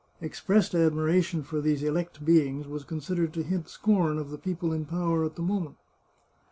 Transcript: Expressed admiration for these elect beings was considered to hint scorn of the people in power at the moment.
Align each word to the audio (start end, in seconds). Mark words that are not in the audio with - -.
Expressed 0.19 0.73
admiration 0.73 1.43
for 1.43 1.61
these 1.61 1.83
elect 1.83 2.25
beings 2.25 2.67
was 2.67 2.83
considered 2.83 3.33
to 3.33 3.43
hint 3.43 3.69
scorn 3.69 4.17
of 4.17 4.31
the 4.31 4.37
people 4.39 4.73
in 4.73 4.83
power 4.83 5.23
at 5.23 5.35
the 5.35 5.43
moment. 5.43 5.75